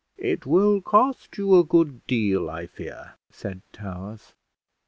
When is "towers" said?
3.71-4.33